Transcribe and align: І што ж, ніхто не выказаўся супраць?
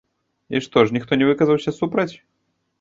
І 0.57 0.61
што 0.67 0.85
ж, 0.87 0.95
ніхто 0.97 1.19
не 1.23 1.29
выказаўся 1.29 1.77
супраць? 1.81 2.11